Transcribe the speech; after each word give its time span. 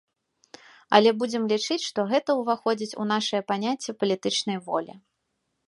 Але 0.97 1.09
будзем 1.23 1.43
лічыць, 1.51 1.77
што 1.89 2.07
гэта 2.13 2.37
ўваходзіць 2.39 2.97
у 3.03 3.07
нашае 3.13 3.41
паняцце 3.53 3.91
палітычнай 4.01 4.57
волі. 4.71 4.93